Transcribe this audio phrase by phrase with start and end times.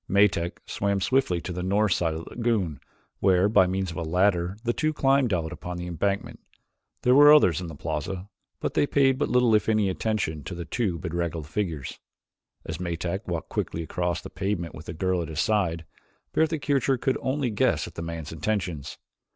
[0.09, 2.79] Metak swam swiftly to the north side of the lagoon
[3.19, 6.39] where, by means of a ladder, the two climbed out upon the embankment.
[7.03, 8.27] There were others in the plaza
[8.59, 11.99] but they paid but little if any attention to the two bedraggled figures.
[12.65, 15.85] As Metak walked quickly across the pavement with the girl at his side,
[16.33, 18.97] Bertha Kircher could only guess at the man's intentions.